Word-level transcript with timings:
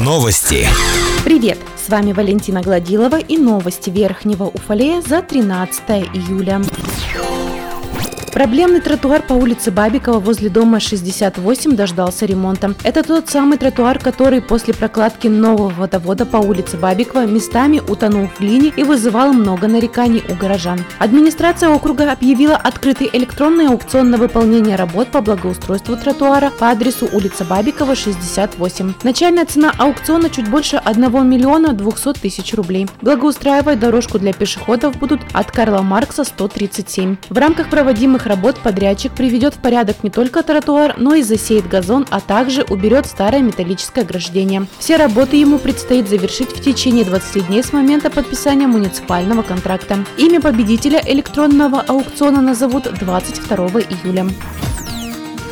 Новости. 0.00 0.66
Привет! 1.22 1.58
С 1.76 1.90
вами 1.90 2.12
Валентина 2.12 2.62
Гладилова 2.62 3.18
и 3.18 3.36
новости 3.36 3.90
Верхнего 3.90 4.44
Уфалея 4.44 5.02
за 5.02 5.20
13 5.20 5.82
июля. 6.14 6.62
Проблемный 8.32 8.80
тротуар 8.80 9.22
по 9.22 9.32
улице 9.32 9.70
Бабикова 9.70 10.18
возле 10.18 10.48
дома 10.48 10.80
68 10.80 11.74
дождался 11.74 12.26
ремонта. 12.26 12.74
Это 12.84 13.02
тот 13.02 13.28
самый 13.28 13.58
тротуар, 13.58 13.98
который 13.98 14.40
после 14.40 14.74
прокладки 14.74 15.28
нового 15.28 15.70
водовода 15.70 16.26
по 16.26 16.36
улице 16.36 16.76
Бабикова 16.76 17.26
местами 17.26 17.80
утонул 17.88 18.28
в 18.28 18.40
глине 18.40 18.72
и 18.76 18.84
вызывал 18.84 19.32
много 19.32 19.66
нареканий 19.66 20.22
у 20.28 20.34
горожан. 20.34 20.84
Администрация 20.98 21.70
округа 21.70 22.12
объявила 22.12 22.56
открытый 22.56 23.10
электронный 23.12 23.68
аукцион 23.68 24.10
на 24.10 24.18
выполнение 24.18 24.76
работ 24.76 25.08
по 25.08 25.20
благоустройству 25.20 25.96
тротуара 25.96 26.50
по 26.50 26.70
адресу 26.70 27.08
улица 27.12 27.44
Бабикова, 27.44 27.94
68. 27.94 28.94
Начальная 29.02 29.46
цена 29.46 29.72
аукциона 29.78 30.30
чуть 30.30 30.48
больше 30.48 30.76
1 30.76 31.28
миллиона 31.28 31.72
200 31.72 32.20
тысяч 32.20 32.54
рублей. 32.54 32.86
Благоустраивать 33.00 33.80
дорожку 33.80 34.18
для 34.18 34.32
пешеходов 34.32 34.96
будут 34.98 35.20
от 35.32 35.50
Карла 35.50 35.82
Маркса 35.82 36.24
137. 36.24 37.16
В 37.30 37.38
рамках 37.38 37.70
проводимых 37.70 38.17
работ 38.26 38.58
подрядчик 38.60 39.12
приведет 39.12 39.54
в 39.54 39.58
порядок 39.58 40.02
не 40.02 40.10
только 40.10 40.42
тротуар, 40.42 40.94
но 40.98 41.14
и 41.14 41.22
засеет 41.22 41.68
газон, 41.68 42.06
а 42.10 42.20
также 42.20 42.62
уберет 42.62 43.06
старое 43.06 43.42
металлическое 43.42 44.04
ограждение. 44.04 44.66
Все 44.78 44.96
работы 44.96 45.36
ему 45.36 45.58
предстоит 45.58 46.08
завершить 46.08 46.50
в 46.50 46.62
течение 46.62 47.04
20 47.04 47.46
дней 47.48 47.62
с 47.62 47.72
момента 47.72 48.10
подписания 48.10 48.66
муниципального 48.66 49.42
контракта. 49.42 49.98
Имя 50.16 50.40
победителя 50.40 51.02
электронного 51.04 51.80
аукциона 51.80 52.40
назовут 52.40 52.84
22 52.98 53.56
июля. 53.80 54.26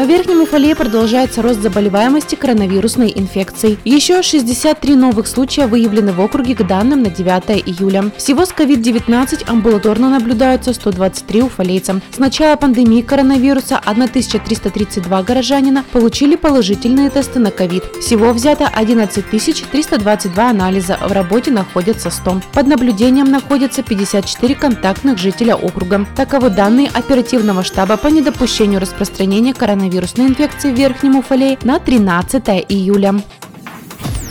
В 0.00 0.06
Верхнем 0.06 0.40
Уфале 0.40 0.74
продолжается 0.74 1.42
рост 1.42 1.60
заболеваемости 1.60 2.34
коронавирусной 2.34 3.12
инфекцией. 3.14 3.78
Еще 3.84 4.22
63 4.22 4.96
новых 4.96 5.26
случая 5.26 5.66
выявлены 5.66 6.12
в 6.12 6.20
округе 6.22 6.54
к 6.54 6.66
данным 6.66 7.02
на 7.02 7.10
9 7.10 7.68
июля. 7.68 8.10
Всего 8.16 8.46
с 8.46 8.50
COVID-19 8.50 9.44
амбулаторно 9.46 10.08
наблюдаются 10.08 10.72
123 10.72 11.42
уфалейца. 11.42 12.00
С 12.14 12.18
начала 12.18 12.56
пандемии 12.56 13.02
коронавируса 13.02 13.76
1332 13.76 15.22
горожанина 15.22 15.84
получили 15.92 16.34
положительные 16.34 17.10
тесты 17.10 17.38
на 17.38 17.48
COVID. 17.48 18.00
Всего 18.00 18.32
взято 18.32 18.68
11 18.68 19.28
322 19.70 20.48
анализа, 20.48 20.96
в 21.06 21.12
работе 21.12 21.50
находятся 21.50 22.08
100. 22.08 22.40
Под 22.54 22.66
наблюдением 22.66 23.30
находятся 23.30 23.82
54 23.82 24.54
контактных 24.54 25.18
жителя 25.18 25.56
округа. 25.56 26.06
Таковы 26.16 26.48
данные 26.48 26.88
оперативного 26.88 27.62
штаба 27.62 27.98
по 27.98 28.06
недопущению 28.06 28.80
распространения 28.80 29.52
коронавируса 29.52 29.89
коронавирусной 29.90 30.28
инфекции 30.28 30.72
в 30.72 30.76
Верхнем 30.76 31.16
Уфалее 31.16 31.58
на 31.64 31.80
13 31.80 32.64
июля. 32.68 33.14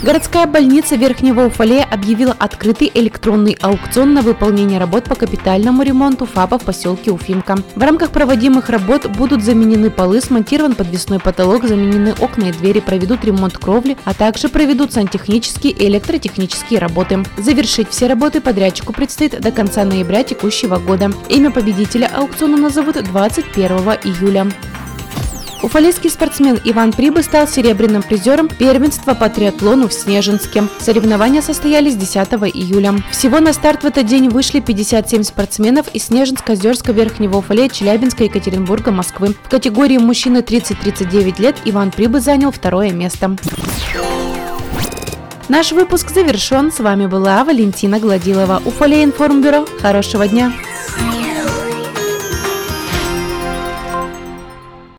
Городская 0.02 0.46
больница 0.46 0.96
Верхнего 0.96 1.44
Уфалея 1.44 1.84
объявила 1.84 2.34
открытый 2.38 2.90
электронный 2.94 3.58
аукцион 3.60 4.14
на 4.14 4.22
выполнение 4.22 4.78
работ 4.78 5.04
по 5.04 5.14
капитальному 5.14 5.82
ремонту 5.82 6.24
ФАПа 6.24 6.58
в 6.58 6.64
поселке 6.64 7.10
Уфимка. 7.10 7.58
В 7.76 7.82
рамках 7.82 8.10
проводимых 8.10 8.70
работ 8.70 9.06
будут 9.10 9.44
заменены 9.44 9.90
полы, 9.90 10.22
смонтирован 10.22 10.74
подвесной 10.74 11.18
потолок, 11.18 11.68
заменены 11.68 12.14
окна 12.18 12.44
и 12.44 12.52
двери, 12.52 12.80
проведут 12.80 13.26
ремонт 13.26 13.58
кровли, 13.58 13.98
а 14.06 14.14
также 14.14 14.48
проведут 14.48 14.94
сантехнические 14.94 15.74
и 15.74 15.86
электротехнические 15.88 16.80
работы. 16.80 17.22
Завершить 17.36 17.90
все 17.90 18.06
работы 18.06 18.40
подрядчику 18.40 18.94
предстоит 18.94 19.38
до 19.38 19.52
конца 19.52 19.84
ноября 19.84 20.24
текущего 20.24 20.78
года. 20.78 21.12
Имя 21.28 21.50
победителя 21.50 22.10
аукциона 22.16 22.56
назовут 22.56 22.96
21 22.96 23.70
июля. 24.04 24.46
Уфалейский 25.62 26.08
спортсмен 26.08 26.58
Иван 26.64 26.90
Прибы 26.92 27.22
стал 27.22 27.46
серебряным 27.46 28.02
призером 28.02 28.48
первенства 28.48 29.12
по 29.12 29.28
триатлону 29.28 29.88
в 29.88 29.92
Снежинске. 29.92 30.64
Соревнования 30.78 31.42
состоялись 31.42 31.96
10 31.96 32.16
июля. 32.54 32.94
Всего 33.10 33.40
на 33.40 33.52
старт 33.52 33.82
в 33.82 33.86
этот 33.86 34.06
день 34.06 34.30
вышли 34.30 34.60
57 34.60 35.22
спортсменов 35.22 35.88
из 35.92 36.06
Снежинска, 36.06 36.52
Озерска, 36.52 36.92
Верхнего 36.92 37.36
Уфалея, 37.36 37.68
Челябинска, 37.68 38.24
Екатеринбурга, 38.24 38.90
Москвы. 38.90 39.34
В 39.44 39.50
категории 39.50 39.98
мужчины 39.98 40.38
30-39 40.38 41.40
лет 41.42 41.56
Иван 41.66 41.90
Прибы 41.90 42.20
занял 42.20 42.50
второе 42.52 42.92
место. 42.92 43.36
Наш 45.50 45.72
выпуск 45.72 46.10
завершен. 46.10 46.72
С 46.72 46.78
вами 46.78 47.06
была 47.06 47.44
Валентина 47.44 47.98
Гладилова. 47.98 48.62
Уфалей 48.64 49.04
информбюро. 49.04 49.66
Хорошего 49.82 50.26
дня! 50.26 50.52